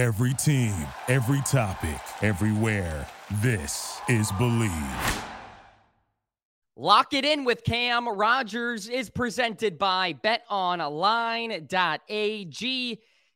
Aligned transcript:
Every 0.00 0.32
team, 0.32 0.74
every 1.08 1.42
topic, 1.42 2.00
everywhere. 2.22 3.06
This 3.42 4.00
is 4.08 4.32
Bleav. 4.32 5.22
Lock 6.74 7.12
it 7.12 7.26
in 7.26 7.44
with 7.44 7.64
Cam 7.64 8.08
Rogers 8.08 8.88
is 8.88 9.10
presented 9.10 9.76
by 9.76 10.14
betonline.ag, 10.14 11.60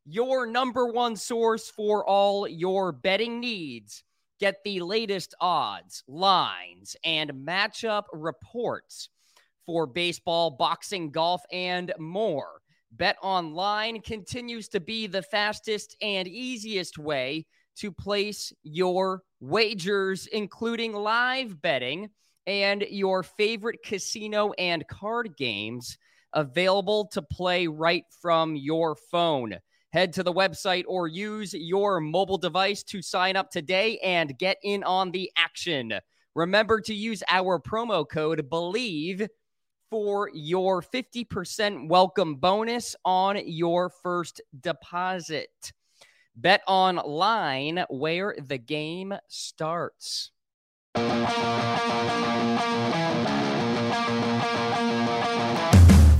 your 0.06 0.46
number 0.46 0.86
one 0.86 1.16
source 1.16 1.68
for 1.68 2.02
all 2.02 2.48
your 2.48 2.92
betting 2.92 3.40
needs. 3.40 4.02
Get 4.40 4.64
the 4.64 4.80
latest 4.80 5.34
odds, 5.42 6.02
lines, 6.08 6.96
and 7.04 7.30
matchup 7.46 8.04
reports 8.10 9.10
for 9.66 9.86
baseball, 9.86 10.52
boxing, 10.52 11.10
golf, 11.10 11.42
and 11.52 11.92
more. 11.98 12.62
Bet 12.96 13.16
Online 13.22 14.00
continues 14.00 14.68
to 14.68 14.78
be 14.78 15.08
the 15.08 15.22
fastest 15.22 15.96
and 16.00 16.28
easiest 16.28 16.96
way 16.96 17.44
to 17.76 17.90
place 17.90 18.52
your 18.62 19.22
wagers, 19.40 20.28
including 20.28 20.92
live 20.92 21.60
betting 21.60 22.08
and 22.46 22.82
your 22.88 23.24
favorite 23.24 23.80
casino 23.84 24.52
and 24.58 24.86
card 24.86 25.36
games 25.36 25.98
available 26.34 27.06
to 27.06 27.20
play 27.20 27.66
right 27.66 28.04
from 28.22 28.54
your 28.54 28.94
phone. 29.10 29.56
Head 29.92 30.12
to 30.12 30.22
the 30.22 30.32
website 30.32 30.84
or 30.86 31.08
use 31.08 31.52
your 31.52 31.98
mobile 31.98 32.38
device 32.38 32.84
to 32.84 33.02
sign 33.02 33.34
up 33.34 33.50
today 33.50 33.98
and 34.04 34.38
get 34.38 34.58
in 34.62 34.84
on 34.84 35.10
the 35.10 35.32
action. 35.36 35.94
Remember 36.36 36.80
to 36.82 36.94
use 36.94 37.24
our 37.28 37.58
promo 37.58 38.08
code 38.08 38.48
BELIEVE 38.48 39.26
for 39.94 40.28
your 40.34 40.82
50% 40.82 41.86
welcome 41.88 42.34
bonus 42.34 42.96
on 43.04 43.38
your 43.46 43.88
first 43.88 44.40
deposit. 44.60 45.72
Bet 46.34 46.62
online 46.66 47.84
where 47.88 48.34
the 48.36 48.58
game 48.58 49.14
starts. 49.28 50.32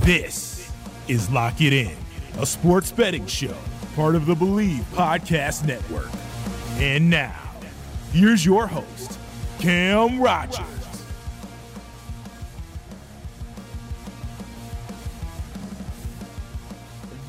This 0.05 0.71
is 1.09 1.29
Lock 1.29 1.59
It 1.59 1.73
In, 1.73 1.97
a 2.39 2.45
sports 2.45 2.93
betting 2.93 3.27
show, 3.27 3.57
part 3.97 4.15
of 4.15 4.25
the 4.25 4.35
Bleav 4.35 4.83
Podcast 4.93 5.67
Network. 5.67 6.07
And 6.77 7.09
now, 7.09 7.51
here's 8.13 8.45
your 8.45 8.67
host, 8.67 9.19
Cam 9.59 10.21
Rogers. 10.21 10.74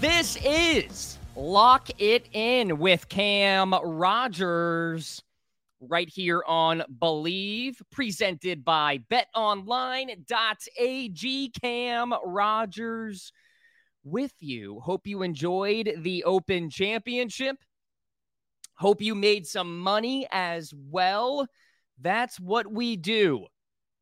This 0.08 0.38
is 0.44 1.18
Lock 1.34 1.88
It 1.98 2.28
In 2.32 2.78
with 2.78 3.08
Cam 3.08 3.74
Rogers 3.74 5.20
right 5.80 6.08
here 6.08 6.44
on 6.46 6.84
Bleav, 6.88 7.74
presented 7.90 8.64
by 8.64 8.98
betonline.ag. 9.10 10.22
Cam 11.60 12.14
Rogers 12.24 13.32
with 14.04 14.32
you. 14.38 14.78
Hope 14.78 15.08
you 15.08 15.22
enjoyed 15.22 15.92
the 15.98 16.22
Open 16.22 16.70
Championship. 16.70 17.56
Hope 18.74 19.02
you 19.02 19.16
made 19.16 19.44
some 19.44 19.80
money 19.80 20.28
as 20.30 20.72
well. 20.72 21.48
That's 22.00 22.38
what 22.38 22.70
we 22.70 22.94
do 22.94 23.46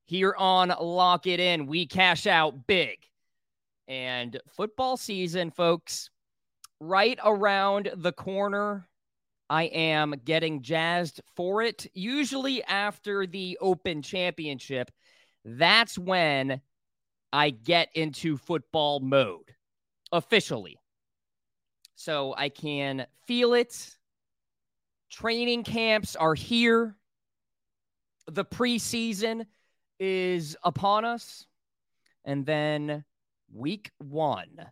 here 0.05 0.35
on 0.37 0.69
Lock 0.69 1.27
It 1.27 1.41
In. 1.41 1.67
We 1.67 1.87
cash 1.87 2.27
out 2.27 2.67
big. 2.67 2.99
And 3.89 4.41
football 4.49 4.97
season, 4.97 5.51
folks, 5.51 6.11
right 6.81 7.19
around 7.25 7.91
the 7.97 8.13
corner. 8.13 8.89
I 9.51 9.65
am 9.65 10.15
getting 10.25 10.63
jazzed 10.63 11.21
for 11.37 11.61
it. 11.63 11.87
Usually 11.93 12.65
after 12.65 13.27
the 13.27 13.59
Open 13.61 14.01
Championship, 14.01 14.91
that's 15.45 15.99
when 15.99 16.61
I 17.33 17.51
get 17.51 17.91
into 17.95 18.39
football 18.39 19.01
mode 19.01 19.55
officially. 20.13 20.79
So 21.95 22.35
I 22.37 22.49
can 22.49 23.07
feel 23.27 23.55
it. 23.55 23.97
Training 25.11 25.65
camps 25.65 26.17
are 26.17 26.35
here. 26.35 26.97
The 28.27 28.45
preseason 28.45 29.45
is 30.01 30.57
upon 30.65 31.05
us. 31.05 31.47
And 32.25 32.47
then 32.47 33.05
week 33.53 33.91
one, 33.99 34.71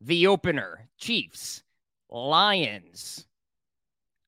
the 0.00 0.26
opener 0.26 0.88
Chiefs, 0.98 1.62
Lions. 2.10 3.26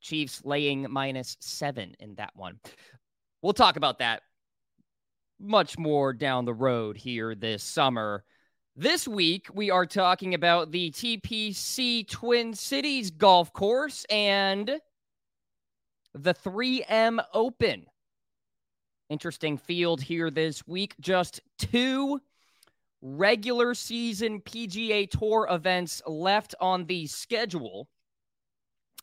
Chiefs 0.01 0.43
laying 0.45 0.87
minus 0.91 1.37
seven 1.41 1.97
in 1.99 2.15
that 2.17 2.33
one. 2.35 2.61
We'll 3.41 3.55
talk 3.55 3.77
about 3.77 3.99
that 4.01 4.23
much 5.41 5.79
more 5.79 6.13
down 6.13 6.45
the 6.45 6.55
road 6.55 6.97
here 6.97 7.35
this 7.35 7.63
summer. 7.63 8.25
This 8.77 9.07
week, 9.07 9.47
we 9.55 9.71
are 9.71 9.87
talking 9.87 10.35
about 10.35 10.73
the 10.73 10.91
TPC 10.91 12.09
Twin 12.09 12.55
Cities 12.55 13.11
Golf 13.11 13.53
Course 13.53 14.05
and 14.11 14.81
the 16.15 16.35
3M 16.35 17.25
Open. 17.33 17.87
Interesting 19.11 19.59
field 19.59 20.01
here 20.01 20.31
this 20.31 20.67
week. 20.67 20.95
Just 21.01 21.41
two 21.59 22.21
regular 23.05 23.75
season 23.75 24.41
PGA 24.41 25.09
Tour 25.09 25.47
events 25.51 26.03
left 26.07 26.55
on 26.59 26.87
the 26.87 27.07
schedule. 27.07 27.87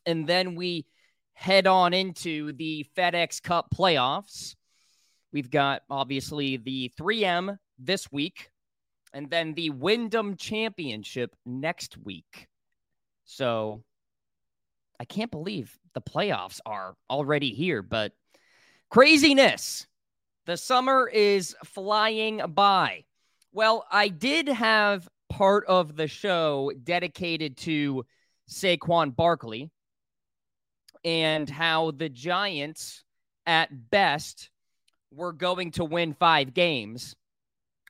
And 0.04 0.26
then 0.26 0.56
we 0.56 0.86
head 1.34 1.68
on 1.68 1.94
into 1.94 2.52
the 2.52 2.84
FedEx 2.96 3.40
Cup 3.40 3.68
playoffs. 3.72 4.56
We've 5.32 5.50
got 5.50 5.82
obviously 5.88 6.56
the 6.56 6.90
3M 7.00 7.56
this 7.78 8.10
week 8.10 8.50
and 9.14 9.30
then 9.30 9.54
the 9.54 9.70
Wyndham 9.70 10.36
Championship 10.36 11.34
next 11.46 11.96
week. 11.96 12.48
So 13.24 13.84
I 14.98 15.04
can't 15.04 15.30
believe 15.30 15.78
the 15.94 16.00
playoffs 16.00 16.60
are 16.66 16.96
already 17.08 17.50
here, 17.54 17.82
but 17.82 18.12
craziness. 18.90 19.86
The 20.46 20.56
summer 20.56 21.08
is 21.08 21.54
flying 21.64 22.42
by. 22.48 23.04
Well, 23.54 23.86
I 23.92 24.08
did 24.08 24.48
have 24.48 25.06
part 25.28 25.66
of 25.66 25.94
the 25.94 26.08
show 26.08 26.72
dedicated 26.82 27.58
to 27.58 28.06
Saquon 28.48 29.14
Barkley 29.14 29.70
and 31.04 31.50
how 31.50 31.90
the 31.90 32.08
Giants, 32.08 33.04
at 33.44 33.90
best, 33.90 34.50
were 35.10 35.34
going 35.34 35.72
to 35.72 35.84
win 35.84 36.14
five 36.14 36.54
games 36.54 37.14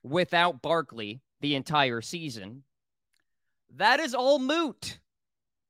without 0.03 0.61
Barkley 0.61 1.21
the 1.39 1.55
entire 1.55 2.01
season. 2.01 2.63
That 3.77 4.01
is 4.01 4.13
all 4.13 4.39
moot 4.39 4.99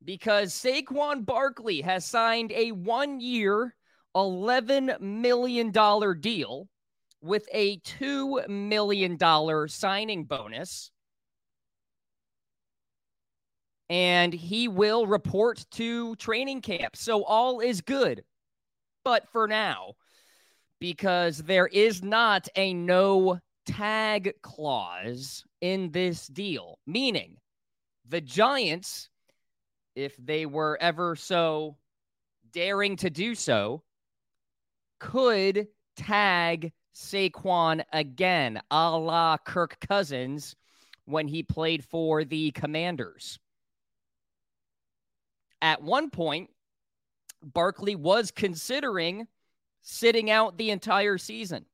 because 0.03 0.56
Saquon 0.56 1.24
Barkley 1.24 1.82
has 1.82 2.03
signed 2.03 2.52
a 2.52 2.72
one 2.72 3.20
year, 3.20 3.76
$11 4.16 5.00
million 5.02 5.72
deal 6.20 6.68
with 7.23 7.47
a 7.53 7.78
$2 7.79 8.47
million 8.50 9.17
signing 9.69 10.25
bonus. 10.25 10.91
And 13.89 14.34
he 14.34 14.67
will 14.67 15.07
report 15.07 15.66
to 15.72 16.16
training 16.17 16.61
camp. 16.61 16.95
So 16.95 17.23
all 17.23 17.61
is 17.61 17.81
good. 17.81 18.23
But 19.06 19.28
for 19.29 19.47
now, 19.47 19.94
because 20.79 21.38
there 21.38 21.67
is 21.67 22.03
not 22.03 22.47
a 22.56 22.73
no 22.73 23.40
tag 23.66 24.34
clause 24.41 25.45
in 25.61 25.91
this 25.91 26.28
deal, 26.28 26.78
meaning 26.85 27.38
the 28.07 28.22
Giants, 28.22 29.09
if 29.95 30.16
they 30.17 30.45
were 30.45 30.78
ever 30.81 31.16
so 31.16 31.78
daring 32.52 32.97
to 32.97 33.09
do 33.09 33.34
so, 33.35 33.84
could 34.99 35.67
tag 35.96 36.73
Saquon 36.93 37.84
again, 37.91 38.61
a 38.69 38.97
la 38.97 39.37
Kirk 39.37 39.78
Cousins 39.87 40.55
when 41.05 41.28
he 41.28 41.43
played 41.43 41.84
for 41.84 42.23
the 42.23 42.51
Commanders. 42.51 43.40
At 45.61 45.81
one 45.81 46.09
point, 46.09 46.49
Barkley 47.41 47.95
was 47.95 48.31
considering 48.31 49.28
sitting 49.81 50.29
out 50.29 50.57
the 50.57 50.69
entire 50.72 51.17
season. 51.17 51.66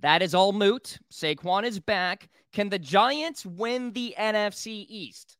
That 0.00 0.22
is 0.22 0.34
all 0.34 0.52
moot. 0.52 0.98
Saquon 1.12 1.64
is 1.64 1.80
back. 1.80 2.28
Can 2.52 2.68
the 2.68 2.78
Giants 2.78 3.44
win 3.44 3.92
the 3.92 4.14
NFC 4.18 4.86
East? 4.88 5.36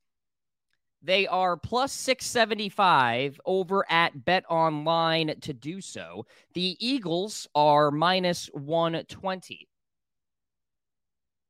They 1.05 1.27
are 1.27 1.59
plus 1.59 1.93
675 1.93 3.39
over 3.45 3.85
at 3.91 4.25
Bet 4.25 4.45
Online 4.49 5.35
to 5.43 5.53
do 5.53 5.83
so. 5.83 6.25
The 6.55 6.79
Eagles 6.81 7.47
are 7.55 7.91
minus 7.91 8.47
120. 8.55 9.69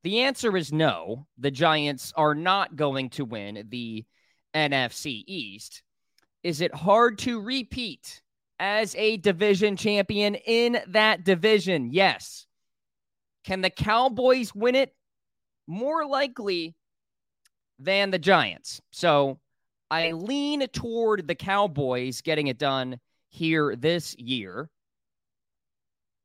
The 0.03 0.21
answer 0.23 0.57
is 0.57 0.73
no. 0.73 1.29
The 1.39 1.53
Giants 1.53 2.13
are 2.17 2.35
not 2.35 2.75
going 2.75 3.11
to 3.11 3.25
win 3.25 3.65
the 3.69 4.05
NFC 4.57 5.23
East. 5.25 5.85
Is 6.43 6.61
it 6.61 6.75
hard 6.75 7.19
to 7.19 7.41
repeat 7.41 8.23
as 8.59 8.97
a 8.97 9.19
division 9.19 9.77
champion 9.77 10.35
in 10.35 10.81
that 10.89 11.25
division? 11.25 11.91
Yes. 11.93 12.47
Can 13.45 13.61
the 13.61 13.71
Cowboys 13.71 14.53
win 14.53 14.75
it? 14.75 14.93
More 15.69 16.05
likely 16.05 16.75
than 17.79 18.11
the 18.11 18.19
Giants. 18.19 18.81
So 18.91 19.39
I 19.91 20.13
lean 20.13 20.67
toward 20.69 21.27
the 21.27 21.35
Cowboys 21.35 22.21
getting 22.21 22.47
it 22.49 22.59
done 22.59 22.99
here 23.29 23.77
this 23.77 24.17
year. 24.19 24.71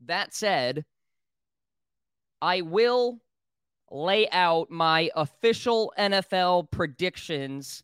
That 0.05 0.33
said, 0.33 0.85
I 2.41 2.61
will 2.61 3.19
lay 3.91 4.29
out 4.29 4.69
my 4.69 5.09
official 5.15 5.93
NFL 5.97 6.71
predictions 6.71 7.83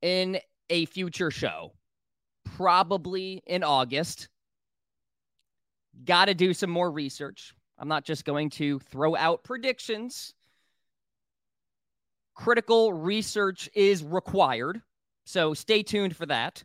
in 0.00 0.38
a 0.70 0.86
future 0.86 1.30
show, 1.30 1.72
probably 2.56 3.42
in 3.46 3.64
August. 3.64 4.28
Got 6.04 6.26
to 6.26 6.34
do 6.34 6.54
some 6.54 6.70
more 6.70 6.90
research. 6.90 7.54
I'm 7.78 7.88
not 7.88 8.04
just 8.04 8.24
going 8.24 8.50
to 8.50 8.78
throw 8.78 9.16
out 9.16 9.44
predictions. 9.44 10.34
Critical 12.38 12.92
research 12.92 13.68
is 13.74 14.04
required. 14.04 14.80
So 15.26 15.54
stay 15.54 15.82
tuned 15.82 16.14
for 16.14 16.24
that. 16.26 16.62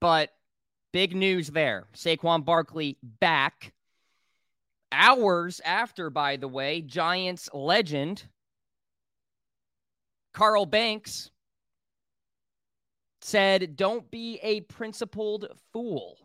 But 0.00 0.30
big 0.92 1.16
news 1.16 1.48
there. 1.48 1.88
Saquon 1.92 2.44
Barkley 2.44 2.98
back. 3.02 3.72
Hours 4.92 5.60
after, 5.64 6.08
by 6.08 6.36
the 6.36 6.46
way, 6.46 6.80
Giants 6.82 7.50
legend 7.52 8.22
Carl 10.32 10.64
Banks 10.64 11.32
said, 13.22 13.74
Don't 13.74 14.08
be 14.08 14.38
a 14.40 14.60
principled 14.60 15.48
fool. 15.72 16.16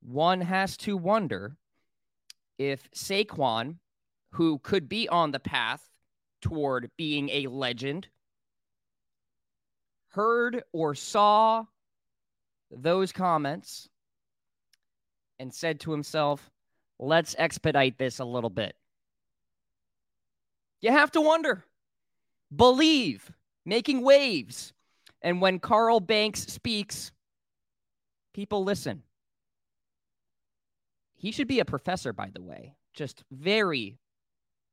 One 0.00 0.40
has 0.40 0.78
to 0.78 0.96
wonder 0.96 1.58
if 2.56 2.90
Saquon, 2.92 3.76
who 4.30 4.58
could 4.60 4.88
be 4.88 5.06
on 5.06 5.32
the 5.32 5.38
path 5.38 5.82
toward 6.40 6.90
being 6.96 7.28
a 7.30 7.46
legend, 7.46 8.08
heard 10.08 10.62
or 10.72 10.94
saw 10.94 11.64
those 12.70 13.12
comments 13.12 13.88
and 15.38 15.52
said 15.52 15.80
to 15.80 15.92
himself, 15.92 16.50
let's 16.98 17.34
expedite 17.38 17.98
this 17.98 18.18
a 18.18 18.24
little 18.24 18.50
bit. 18.50 18.74
You 20.80 20.92
have 20.92 21.10
to 21.12 21.20
wonder. 21.20 21.64
Bleav, 22.54 23.20
making 23.64 24.02
waves. 24.02 24.72
And 25.22 25.40
when 25.40 25.58
Carl 25.58 26.00
Banks 26.00 26.46
speaks, 26.46 27.12
people 28.32 28.64
listen. 28.64 29.02
He 31.16 31.32
should 31.32 31.48
be 31.48 31.60
a 31.60 31.64
professor, 31.64 32.12
by 32.12 32.30
the 32.32 32.42
way. 32.42 32.76
Just 32.94 33.24
very 33.30 33.98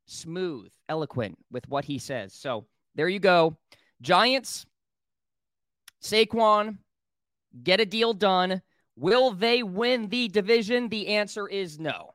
smooth, 0.05 0.71
eloquent 0.89 1.37
with 1.51 1.67
what 1.67 1.85
he 1.85 1.97
says. 1.99 2.33
So 2.33 2.65
there 2.95 3.09
you 3.09 3.19
go. 3.19 3.57
Giants, 4.01 4.65
Saquon, 6.01 6.77
get 7.63 7.79
a 7.79 7.85
deal 7.85 8.13
done. 8.13 8.61
Will 8.95 9.31
they 9.31 9.63
win 9.63 10.07
the 10.07 10.27
division? 10.27 10.89
The 10.89 11.07
answer 11.07 11.47
is 11.47 11.79
no. 11.79 12.11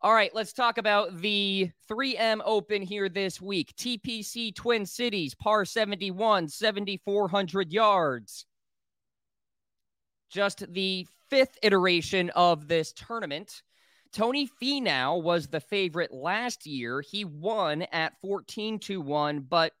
All 0.00 0.14
right, 0.14 0.32
let's 0.32 0.52
talk 0.52 0.78
about 0.78 1.20
the 1.20 1.72
3M 1.90 2.40
Open 2.44 2.82
here 2.82 3.08
this 3.08 3.40
week. 3.40 3.74
TPC 3.76 4.54
Twin 4.54 4.86
Cities, 4.86 5.34
par 5.34 5.64
71, 5.64 6.46
7,400 6.46 7.72
yards. 7.72 8.46
Just 10.30 10.72
the 10.72 11.04
fifth 11.30 11.58
iteration 11.64 12.30
of 12.30 12.68
this 12.68 12.92
tournament. 12.92 13.62
Tony 14.12 14.50
Finau 14.60 15.22
was 15.22 15.46
the 15.46 15.60
favorite 15.60 16.12
last 16.12 16.66
year. 16.66 17.00
He 17.00 17.24
won 17.24 17.82
at 17.92 18.20
14 18.20 18.80
to 18.80 19.00
1, 19.00 19.40
but 19.40 19.72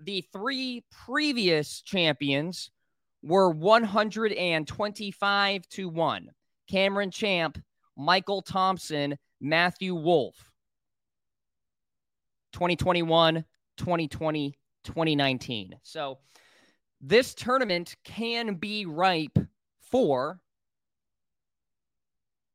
the 0.00 0.24
three 0.32 0.84
previous 1.04 1.80
champions 1.82 2.70
were 3.22 3.50
125 3.50 5.68
to 5.68 5.88
1. 5.88 6.30
Cameron 6.68 7.10
Champ, 7.10 7.58
Michael 7.96 8.42
Thompson, 8.42 9.16
Matthew 9.40 9.94
Wolff. 9.94 10.36
2021, 12.52 13.44
2020, 13.76 14.58
2019. 14.84 15.74
So 15.82 16.18
this 17.00 17.34
tournament 17.34 17.96
can 18.04 18.54
be 18.54 18.86
ripe 18.86 19.38
for 19.90 20.40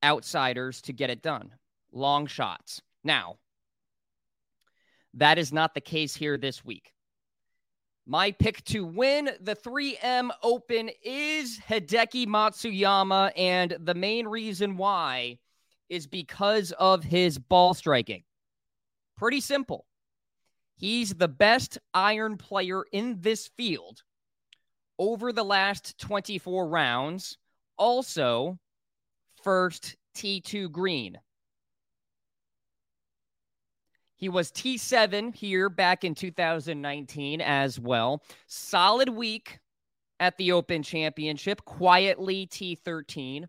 outsiders 0.03 0.81
to 0.83 0.93
get 0.93 1.09
it 1.09 1.21
done, 1.21 1.51
long 1.91 2.27
shots. 2.27 2.81
Now, 3.03 3.37
that 5.15 5.37
is 5.37 5.51
not 5.51 5.73
the 5.73 5.81
case 5.81 6.15
here 6.15 6.37
this 6.37 6.63
week. 6.63 6.93
My 8.07 8.31
pick 8.31 8.63
to 8.65 8.83
win 8.83 9.29
the 9.41 9.55
3M 9.55 10.31
Open 10.41 10.89
is 11.03 11.59
Hideki 11.59 12.27
Matsuyama, 12.27 13.31
and 13.37 13.77
the 13.79 13.93
main 13.93 14.27
reason 14.27 14.77
why 14.77 15.37
is 15.89 16.07
because 16.07 16.71
of 16.73 17.03
his 17.03 17.37
ball 17.37 17.73
striking. 17.73 18.23
Pretty 19.17 19.39
simple. 19.39 19.85
He's 20.75 21.13
the 21.13 21.27
best 21.27 21.77
iron 21.93 22.37
player 22.37 22.83
in 22.91 23.21
this 23.21 23.49
field 23.55 24.01
over 24.97 25.31
the 25.31 25.43
last 25.43 25.99
24 25.99 26.67
rounds. 26.67 27.37
Also, 27.77 28.57
first 29.43 29.95
tee 30.13 30.41
to 30.41 30.69
green. 30.69 31.19
He 34.15 34.29
was 34.29 34.51
T7 34.51 35.33
here 35.33 35.67
back 35.67 36.03
in 36.03 36.13
2019 36.13 37.41
as 37.41 37.79
well. 37.79 38.21
Solid 38.45 39.09
week 39.09 39.59
at 40.19 40.37
the 40.37 40.51
Open 40.51 40.83
Championship, 40.83 41.65
quietly 41.65 42.45
T13. 42.45 43.45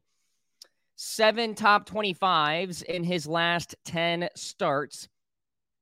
Seven 0.96 1.54
top 1.54 1.86
25s 1.86 2.82
in 2.84 3.04
his 3.04 3.26
last 3.26 3.74
10 3.84 4.30
starts. 4.34 5.08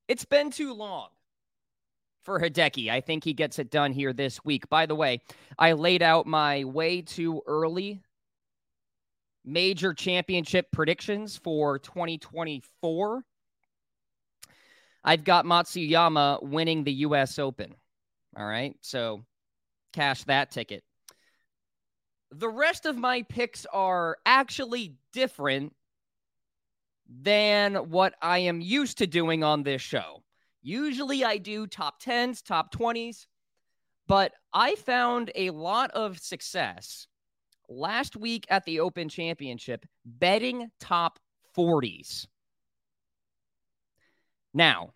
It's 0.09 0.25
been 0.25 0.51
too 0.51 0.75
long 0.75 1.11
for 2.23 2.41
Hideki. 2.41 2.91
I 2.91 3.01
think 3.01 3.23
he 3.23 3.33
gets 3.33 3.61
it 3.61 3.71
done 3.71 3.93
here 3.93 4.13
this 4.13 4.45
week. 4.45 4.69
By 4.69 4.87
the 4.87 4.97
way, 4.97 5.21
I 5.57 5.73
laid 5.73 6.03
out 6.03 6.27
my 6.27 6.65
way 6.65 7.03
too 7.03 7.43
early 7.47 8.03
major 9.45 9.95
championship 9.95 10.71
predictions 10.73 11.37
for 11.37 11.79
2024. 11.79 13.23
I've 15.03 15.25
got 15.25 15.45
Matsuyama 15.47 16.43
winning 16.43 16.85
the 16.85 16.93
U.S. 16.93 17.39
Open. 17.39 17.75
All 18.37 18.47
right. 18.47 18.77
So 18.81 19.23
cash 19.93 20.25
that 20.25 20.51
ticket. 20.51 20.85
The 22.33 22.49
rest 22.49 22.87
of 22.87 22.97
my 22.97 23.23
picks 23.23 23.67
are 23.73 24.19
actually 24.25 24.95
different 25.13 25.75
than 27.09 27.75
what 27.75 28.15
I 28.23 28.39
am 28.41 28.61
used 28.61 28.99
to 28.99 29.07
doing 29.07 29.43
on 29.43 29.63
this 29.63 29.83
show. 29.83 30.23
Usually 30.63 31.25
I 31.25 31.39
do 31.39 31.67
top 31.67 32.01
10s, 32.03 32.45
top 32.45 32.73
20s, 32.73 33.27
but 34.07 34.33
I 34.53 34.75
found 34.77 35.33
a 35.35 35.51
lot 35.51 35.91
of 35.93 36.19
success 36.19 37.09
last 37.71 38.17
week 38.17 38.47
at 38.51 38.65
the 38.65 38.81
Open 38.81 39.09
Championship 39.09 39.87
betting 40.05 40.71
top 40.81 41.19
40s. 41.57 42.27
Now, 44.53 44.91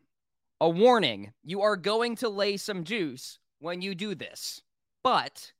a 0.61 0.69
warning 0.69 1.33
you 1.43 1.63
are 1.63 1.77
going 1.77 2.17
to 2.17 2.29
lay 2.29 2.57
some 2.57 2.85
juice 2.85 3.39
when 3.61 3.81
you 3.81 3.95
do 3.95 4.15
this, 4.15 4.61
but 5.03 5.53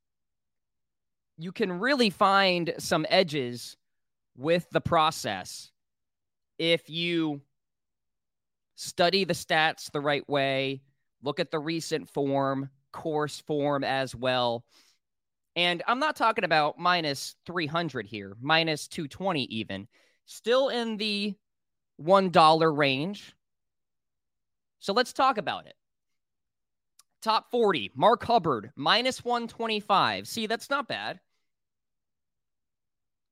you 1.39 1.53
can 1.53 1.73
really 1.81 2.11
find 2.11 2.75
some 2.79 3.07
edges 3.09 3.77
with 4.37 4.69
the 4.71 4.81
process 4.81 5.71
if 6.59 6.89
you 6.89 7.41
study 8.77 9.25
the 9.25 9.35
stats 9.35 9.91
the 9.91 10.01
right 10.01 10.29
way, 10.29 10.83
look 11.23 11.41
at 11.41 11.51
the 11.51 11.59
recent 11.59 12.09
form, 12.09 12.71
course 12.93 13.41
form 13.41 13.85
as 13.85 14.15
well. 14.15 14.65
And 15.57 15.83
I'm 15.87 16.01
not 16.01 16.17
talking 16.17 16.45
about 16.45 16.79
minus 16.79 17.37
300 17.47 18.07
here, 18.07 18.37
minus 18.41 18.89
220 18.89 19.45
even. 19.45 19.87
Still 20.27 20.69
in 20.69 20.97
the 20.97 21.35
$1 22.03 22.77
range. 22.77 23.35
So 24.81 24.93
let's 24.93 25.13
talk 25.13 25.39
about 25.39 25.67
it. 25.67 25.75
Top 27.23 27.51
40, 27.51 27.93
Mark 27.95 28.23
Hubbard, 28.25 28.71
minus 28.77 29.25
125. 29.25 30.29
See, 30.29 30.47
that's 30.47 30.69
not 30.69 30.89
bad. 30.89 31.21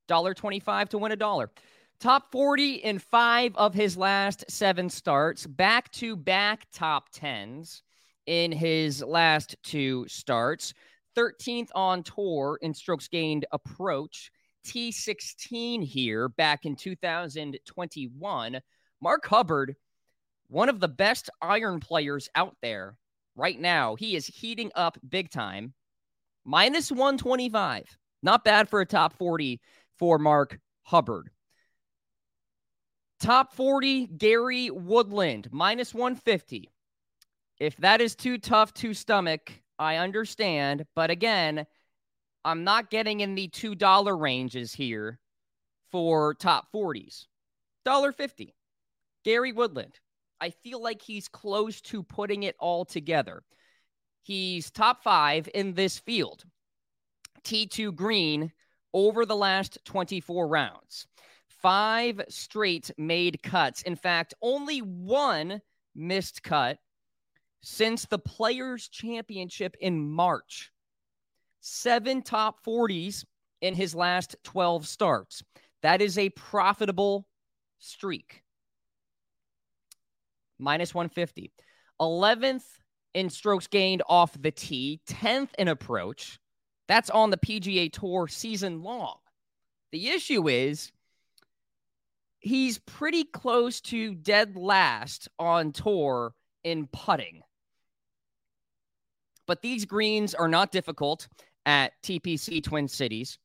$1.25 0.09 0.89
to 0.89 0.97
win 0.97 1.11
a 1.11 1.15
dollar. 1.15 1.51
Top 1.99 2.31
40 2.31 2.75
in 2.75 2.99
five 2.99 3.55
of 3.55 3.73
his 3.73 3.95
last 3.95 4.43
seven 4.49 4.89
starts, 4.89 5.45
back 5.45 5.91
to 5.93 6.15
back 6.15 6.67
top 6.73 7.13
10s. 7.13 7.81
in 8.25 8.51
his 8.51 9.03
last 9.03 9.55
two 9.63 10.05
starts. 10.07 10.73
13th 11.15 11.69
on 11.75 12.03
tour 12.03 12.57
in 12.61 12.73
strokes 12.73 13.07
gained 13.07 13.45
approach. 13.51 14.31
T16 14.65 15.83
here 15.83 16.29
back 16.29 16.65
in 16.65 16.75
2021. 16.75 18.61
Mark 19.01 19.25
Hubbard, 19.25 19.75
one 20.47 20.69
of 20.69 20.79
the 20.79 20.87
best 20.87 21.29
iron 21.41 21.79
players 21.79 22.29
out 22.35 22.55
there 22.61 22.97
right 23.35 23.59
now. 23.59 23.95
He 23.95 24.15
is 24.15 24.25
heating 24.25 24.71
up 24.75 24.97
big 25.07 25.29
time. 25.29 25.73
Minus 26.45 26.91
125. 26.91 27.97
Not 28.21 28.43
bad 28.43 28.69
for 28.69 28.81
a 28.81 28.85
top 28.85 29.13
40 29.17 29.59
for 29.97 30.17
Mark 30.17 30.59
Hubbard. 30.83 31.29
Top 33.19 33.53
40, 33.53 34.07
Gary 34.07 34.69
Woodland, 34.69 35.47
minus 35.51 35.93
150. 35.93 36.69
If 37.59 37.77
that 37.77 38.01
is 38.01 38.15
too 38.15 38.37
tough 38.37 38.73
to 38.75 38.93
stomach, 38.93 39.51
I 39.79 39.97
understand. 39.97 40.85
But 40.95 41.09
again, 41.09 41.65
I'm 42.45 42.63
not 42.63 42.89
getting 42.89 43.21
in 43.21 43.35
the 43.35 43.47
$2 43.49 44.19
ranges 44.19 44.73
here 44.73 45.19
for 45.91 46.33
top 46.33 46.67
40s. 46.73 47.25
$1.50. 47.85 48.53
Gary 49.23 49.51
Woodland. 49.51 49.99
I 50.41 50.49
feel 50.49 50.81
like 50.81 51.01
he's 51.01 51.27
close 51.27 51.79
to 51.81 52.03
putting 52.03 52.43
it 52.43 52.55
all 52.59 52.83
together. 52.83 53.43
He's 54.23 54.71
top 54.71 55.03
five 55.03 55.49
in 55.53 55.73
this 55.73 55.99
field. 55.99 56.43
tee 57.43 57.67
to 57.67 57.91
green 57.91 58.51
over 58.93 59.25
the 59.25 59.35
last 59.35 59.77
24 59.85 60.47
rounds. 60.47 61.07
Five 61.47 62.21
straight 62.29 62.91
made 62.97 63.41
cuts. 63.41 63.83
In 63.83 63.95
fact, 63.95 64.33
only 64.41 64.79
one 64.79 65.61
missed 65.95 66.43
cut 66.43 66.77
since 67.63 68.05
the 68.05 68.19
Players' 68.19 68.89
Championship 68.89 69.75
in 69.79 70.05
March. 70.05 70.71
Seven 71.61 72.21
top 72.21 72.63
40s 72.63 73.23
in 73.61 73.73
his 73.73 73.95
last 73.95 74.35
12 74.43 74.85
starts. 74.85 75.41
That 75.81 76.01
is 76.01 76.17
a 76.17 76.29
profitable 76.31 77.25
streak. 77.79 78.43
Minus 80.59 80.93
150. 80.93 81.53
11th 82.01 82.65
in 83.13 83.29
strokes 83.29 83.67
gained 83.67 84.03
off 84.09 84.39
the 84.39 84.51
tee, 84.51 84.99
10th 85.07 85.49
in 85.57 85.69
approach. 85.69 86.39
That's 86.89 87.09
on 87.09 87.29
the 87.29 87.37
PGA 87.37 87.91
Tour 87.91 88.27
season 88.27 88.83
long. 88.83 89.17
The 89.93 90.09
issue 90.09 90.49
is 90.49 90.91
he's 92.39 92.79
pretty 92.79 93.23
close 93.23 93.79
to 93.81 94.15
dead 94.15 94.57
last 94.57 95.29
on 95.39 95.71
tour 95.71 96.33
in 96.65 96.87
putting. 96.87 97.41
But 99.47 99.61
these 99.61 99.85
greens 99.85 100.33
are 100.33 100.47
not 100.47 100.71
difficult 100.71 101.27
at 101.65 101.93
TPC 102.03 102.63
Twin 102.63 102.87
Cities. 102.87 103.37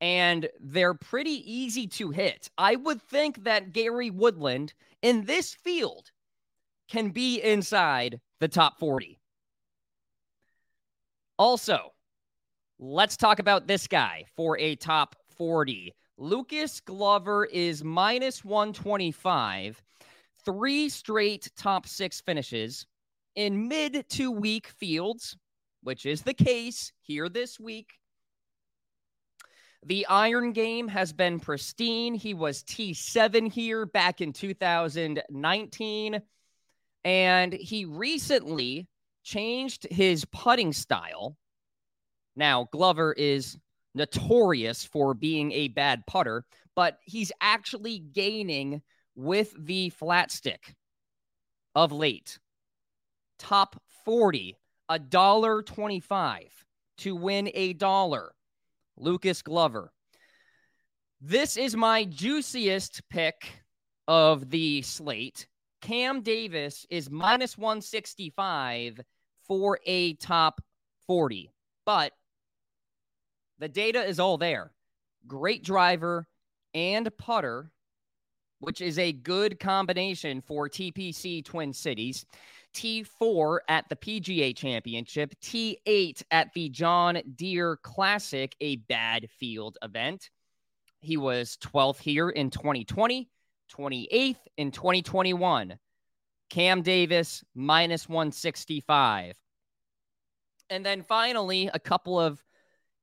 And 0.00 0.48
they're 0.60 0.94
pretty 0.94 1.42
easy 1.52 1.86
to 1.88 2.10
hit. 2.10 2.50
I 2.56 2.76
would 2.76 3.02
think 3.02 3.44
that 3.44 3.72
Gary 3.72 4.10
Woodland 4.10 4.72
in 5.02 5.24
this 5.24 5.54
field 5.54 6.10
can 6.88 7.10
be 7.10 7.40
inside 7.40 8.20
the 8.40 8.48
top 8.48 8.78
40. 8.78 9.18
Also, 11.38 11.92
let's 12.78 13.16
talk 13.16 13.38
about 13.38 13.66
this 13.66 13.86
guy 13.86 14.24
for 14.36 14.58
a 14.58 14.76
top 14.76 15.16
40. 15.36 15.94
Lucas 16.16 16.80
Glover 16.80 17.44
is 17.46 17.84
minus 17.84 18.44
125, 18.44 19.80
three 20.44 20.88
straight 20.88 21.48
top 21.56 21.86
six 21.86 22.20
finishes 22.20 22.86
in 23.38 23.68
mid 23.68 24.04
to 24.08 24.32
weak 24.32 24.66
fields, 24.66 25.36
which 25.84 26.06
is 26.06 26.22
the 26.22 26.34
case 26.34 26.92
here 27.02 27.28
this 27.28 27.60
week. 27.60 27.92
The 29.86 30.06
iron 30.06 30.50
game 30.50 30.88
has 30.88 31.12
been 31.12 31.38
pristine. 31.38 32.14
He 32.14 32.34
was 32.34 32.64
T7 32.64 33.48
here 33.48 33.86
back 33.86 34.20
in 34.20 34.32
2019. 34.32 36.20
And 37.04 37.52
he 37.52 37.84
recently 37.84 38.88
changed 39.22 39.86
his 39.88 40.24
putting 40.24 40.72
style. 40.72 41.36
Now, 42.34 42.68
Glover 42.72 43.12
is 43.12 43.56
notorious 43.94 44.84
for 44.84 45.14
being 45.14 45.52
a 45.52 45.68
bad 45.68 46.04
putter, 46.08 46.44
but 46.74 46.98
he's 47.02 47.30
actually 47.40 48.00
gaining 48.00 48.82
with 49.14 49.54
the 49.56 49.90
flat 49.90 50.32
stick 50.32 50.74
of 51.76 51.92
late. 51.92 52.40
Top 53.38 53.80
40, 54.04 54.56
a 54.88 54.98
dollar 54.98 55.62
25 55.62 56.64
to 56.98 57.16
win 57.16 57.50
a 57.54 57.72
dollar. 57.74 58.32
Lucas 58.96 59.42
Glover. 59.42 59.92
This 61.20 61.56
is 61.56 61.76
my 61.76 62.04
juiciest 62.04 63.02
pick 63.08 63.62
of 64.06 64.50
the 64.50 64.82
slate. 64.82 65.46
Cam 65.80 66.22
Davis 66.22 66.86
is 66.90 67.10
minus 67.10 67.56
165 67.56 69.00
for 69.46 69.78
a 69.86 70.14
top 70.14 70.60
40. 71.06 71.50
But 71.84 72.12
the 73.58 73.68
data 73.68 74.02
is 74.04 74.20
all 74.20 74.38
there. 74.38 74.72
Great 75.26 75.64
driver 75.64 76.26
and 76.74 77.08
putter, 77.18 77.70
which 78.60 78.80
is 78.80 78.98
a 78.98 79.12
good 79.12 79.58
combination 79.58 80.40
for 80.40 80.68
TPC 80.68 81.44
Twin 81.44 81.72
Cities. 81.72 82.26
T4 82.74 83.58
at 83.68 83.88
the 83.88 83.96
PGA 83.96 84.56
Championship, 84.56 85.34
T8 85.40 86.22
at 86.30 86.52
the 86.54 86.68
John 86.68 87.20
Deere 87.34 87.76
Classic, 87.82 88.54
a 88.60 88.76
bad 88.76 89.28
field 89.38 89.78
event. 89.82 90.30
He 91.00 91.16
was 91.16 91.58
12th 91.62 92.00
here 92.00 92.30
in 92.30 92.50
2020, 92.50 93.28
28th 93.72 94.36
in 94.56 94.70
2021. 94.70 95.78
Cam 96.50 96.82
Davis 96.82 97.44
minus 97.54 98.08
165. 98.08 99.36
And 100.70 100.84
then 100.84 101.02
finally, 101.02 101.70
a 101.72 101.78
couple 101.78 102.18
of 102.18 102.42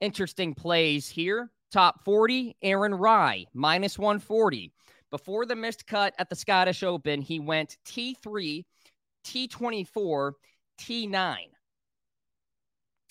interesting 0.02 0.54
plays 0.54 1.08
here. 1.08 1.52
Top 1.72 2.04
40, 2.06 2.56
Aaron 2.62 2.96
Rai, 2.96 3.48
minus 3.54 3.98
140. 3.98 4.72
Before 5.12 5.46
the 5.46 5.56
missed 5.56 5.88
cut 5.88 6.14
at 6.18 6.30
the 6.30 6.36
Scottish 6.36 6.84
Open, 6.84 7.22
he 7.22 7.40
went 7.40 7.78
T3 7.86 8.66
T24, 9.26 10.32
T9. 10.80 11.36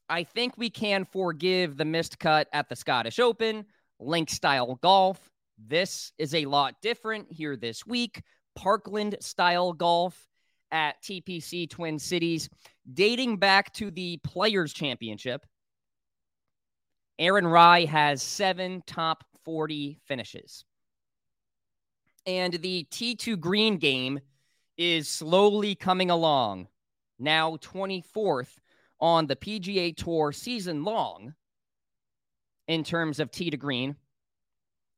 I 0.09 0.23
think 0.25 0.55
we 0.57 0.71
can 0.71 1.05
forgive 1.05 1.77
the 1.77 1.85
missed 1.85 2.19
cut 2.19 2.49
at 2.53 2.69
the 2.69 2.77
Scottish 2.77 3.19
Open, 3.19 3.65
link 3.99 4.31
style 4.31 4.79
golf. 4.83 5.31
This 5.59 6.13
is 6.19 6.35
a 6.35 6.45
lot 6.47 6.75
different 6.83 7.31
here 7.31 7.57
this 7.57 7.87
week. 7.87 8.23
Parkland 8.55 9.17
style 9.21 9.73
golf 9.73 10.29
at 10.71 11.03
TPC 11.03 11.69
Twin 11.69 11.99
Cities, 11.99 12.49
dating 12.93 13.39
back 13.39 13.73
to 13.75 13.91
the 13.91 14.19
Players 14.19 14.73
Championship. 14.73 15.45
Aaron 17.19 17.47
Rai 17.47 17.87
has 17.87 18.23
seven 18.23 18.83
top 18.87 19.25
40 19.45 19.99
finishes. 20.07 20.65
And 22.27 22.55
the 22.55 22.85
tee 22.91 23.15
to 23.17 23.37
green 23.37 23.77
game 23.77 24.21
is 24.77 25.09
slowly 25.09 25.75
coming 25.75 26.11
along, 26.11 26.69
now 27.19 27.57
24th 27.57 28.57
on 29.01 29.27
the 29.27 29.37
PGA 29.37 29.97
Tour 29.97 30.33
season 30.33 30.85
long 30.85 31.35
in 32.67 32.85
terms 32.85 33.21
of 33.21 33.31
tee 33.31 33.51
to 33.51 33.57
green. 33.57 33.97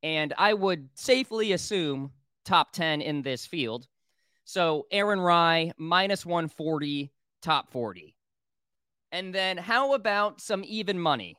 And 0.03 0.33
I 0.39 0.55
would 0.55 0.89
safely 0.95 1.53
assume 1.53 2.13
top 2.45 2.73
10 2.73 3.01
in 3.01 3.23
this 3.23 3.45
field. 3.45 3.89
So 4.45 4.87
Aaron 4.93 5.21
Rai, 5.21 5.73
minus 5.77 6.25
140, 6.25 7.11
top 7.43 7.71
40. 7.71 8.15
And 9.11 9.35
then 9.35 9.57
how 9.57 9.95
about 9.95 10.41
some 10.41 10.63
even 10.67 10.99
money? 10.99 11.37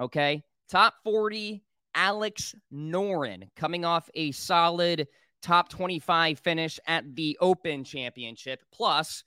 Okay. 0.00 0.42
Top 0.68 0.94
40, 1.04 1.62
Alex 1.94 2.54
Noren 2.72 3.48
coming 3.56 3.84
off 3.84 4.08
a 4.14 4.32
solid 4.32 5.08
top 5.40 5.68
25 5.68 6.38
finish 6.38 6.78
at 6.86 7.14
the 7.14 7.36
Open 7.40 7.84
Championship, 7.84 8.62
plus 8.72 9.24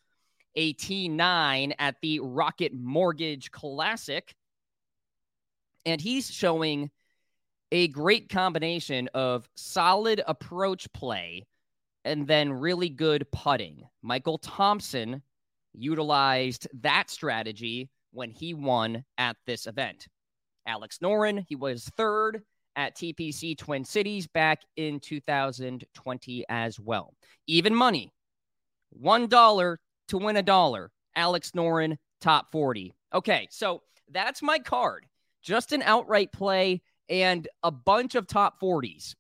a 0.56 0.74
T9 0.74 1.74
at 1.80 1.96
the 2.02 2.20
Rocket 2.20 2.74
Mortgage 2.74 3.52
Classic. 3.52 4.36
And 5.86 6.00
he's 6.00 6.32
showing 6.32 6.92
a 7.72 7.88
great 7.88 8.30
combination 8.30 9.10
of 9.14 9.50
solid 9.56 10.22
approach 10.28 10.92
play 10.94 11.46
and 12.06 12.28
then 12.28 12.54
really 12.54 12.90
good 12.90 13.26
putting. 13.32 13.84
Michael 14.02 14.38
Thompson 14.38 15.22
utilized 15.74 16.68
that 16.82 17.10
strategy 17.10 17.90
when 18.12 18.30
he 18.30 18.54
won 18.54 19.04
at 19.18 19.38
this 19.48 19.66
event. 19.66 20.08
Alex 20.68 21.00
Noren, 21.00 21.46
he 21.48 21.56
was 21.56 21.90
third 21.98 22.44
at 22.76 22.96
TPC 22.96 23.58
Twin 23.58 23.86
Cities 23.86 24.28
back 24.28 24.62
in 24.76 25.00
2020 25.00 26.46
as 26.50 26.80
well. 26.80 27.14
Even 27.48 27.76
money, 27.76 28.12
$1 29.02 29.78
to 30.10 30.18
win 30.18 30.38
a 30.38 30.44
dollar. 30.44 30.92
Alex 31.16 31.52
Noren, 31.52 31.98
top 32.22 32.52
40. 32.52 32.94
Okay, 33.14 33.48
so 33.52 33.84
that's 34.12 34.42
my 34.42 34.60
card. 34.60 35.06
Just 35.42 35.72
an 35.72 35.82
outright 35.84 36.32
play 36.32 36.82
and 37.10 37.48
a 37.62 37.72
bunch 37.72 38.16
of 38.16 38.28
top 38.28 38.60
40s. 38.60 39.16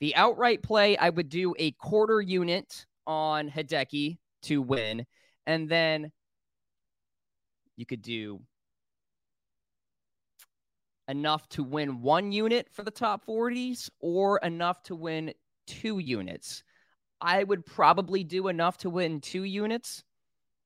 The 0.00 0.14
outright 0.16 0.62
play, 0.62 0.96
I 0.96 1.10
would 1.10 1.28
do 1.28 1.54
a 1.58 1.72
quarter 1.72 2.20
unit 2.20 2.86
on 3.06 3.50
Hideki 3.50 4.18
to 4.42 4.62
win. 4.62 5.04
And 5.46 5.68
then 5.68 6.10
you 7.76 7.86
could 7.86 8.02
do 8.02 8.40
enough 11.08 11.48
to 11.50 11.64
win 11.64 12.02
one 12.02 12.30
unit 12.32 12.68
for 12.70 12.82
the 12.82 12.90
top 12.90 13.24
40s 13.26 13.90
or 14.00 14.38
enough 14.38 14.82
to 14.84 14.94
win 14.94 15.32
two 15.66 15.98
units. 15.98 16.62
I 17.20 17.42
would 17.42 17.66
probably 17.66 18.22
do 18.22 18.48
enough 18.48 18.78
to 18.78 18.90
win 18.90 19.20
two 19.20 19.42
units, 19.42 20.04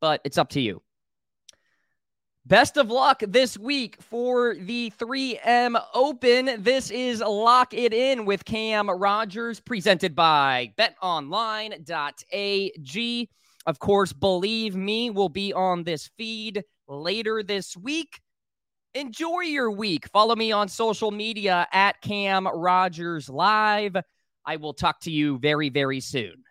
but 0.00 0.20
it's 0.24 0.38
up 0.38 0.50
to 0.50 0.60
you. 0.60 0.82
Best 2.44 2.76
of 2.76 2.90
luck 2.90 3.22
this 3.26 3.56
week 3.56 4.02
for 4.02 4.56
the 4.56 4.92
3M 4.98 5.80
Open. 5.94 6.60
This 6.60 6.90
is 6.90 7.20
Lock 7.20 7.72
It 7.72 7.94
In 7.94 8.24
with 8.24 8.44
Cam 8.44 8.90
Rogers, 8.90 9.60
presented 9.60 10.16
by 10.16 10.72
betonline.ag. 10.76 11.80
Of 13.64 13.78
course, 13.78 14.12
believe 14.12 14.74
me, 14.74 15.08
will 15.10 15.28
be 15.28 15.52
on 15.52 15.84
this 15.84 16.10
feed 16.18 16.64
later 16.88 17.44
this 17.44 17.76
week. 17.76 18.20
Enjoy 18.94 19.40
your 19.40 19.70
week. 19.70 20.06
Follow 20.08 20.36
me 20.36 20.52
on 20.52 20.68
social 20.68 21.10
media 21.10 21.66
at 21.72 22.00
Cam 22.02 22.46
Rogers 22.46 23.28
Live. 23.28 23.96
I 24.44 24.56
will 24.56 24.74
talk 24.74 25.00
to 25.00 25.10
you 25.10 25.38
very, 25.38 25.70
very 25.70 26.00
soon. 26.00 26.44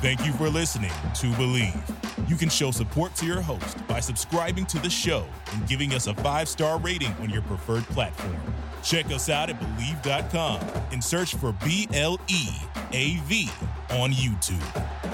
Thank 0.00 0.24
you 0.24 0.32
for 0.32 0.48
listening 0.48 0.92
to 1.14 1.26
Bleav. 1.32 2.28
You 2.28 2.36
can 2.36 2.48
show 2.48 2.70
support 2.70 3.14
to 3.16 3.26
your 3.26 3.40
host 3.40 3.86
by 3.88 4.00
subscribing 4.00 4.66
to 4.66 4.78
the 4.78 4.90
show 4.90 5.26
and 5.52 5.66
giving 5.66 5.94
us 5.94 6.06
a 6.06 6.14
five 6.16 6.48
star 6.48 6.78
rating 6.78 7.12
on 7.20 7.30
your 7.30 7.42
preferred 7.42 7.84
platform. 7.84 8.36
Check 8.84 9.06
us 9.06 9.28
out 9.28 9.50
at 9.50 9.58
Bleav.com 9.58 10.60
and 10.92 11.02
search 11.02 11.34
for 11.36 11.52
B 11.64 11.88
L 11.92 12.20
E 12.28 12.48
A 12.92 13.16
V 13.24 13.48
on 13.90 14.12
YouTube. 14.12 15.13